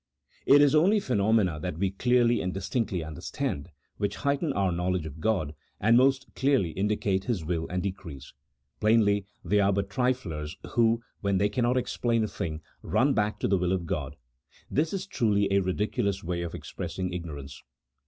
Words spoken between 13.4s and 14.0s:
to the will of